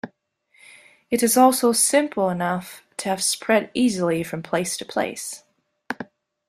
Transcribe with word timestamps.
It 1.11 1.21
is 1.21 1.37
also 1.37 1.73
simple 1.73 2.31
enough 2.31 2.81
to 2.97 3.09
have 3.09 3.21
spread 3.21 3.69
easily 3.75 4.23
from 4.23 4.41
place 4.41 4.75
to 4.77 4.85
place. 4.85 5.43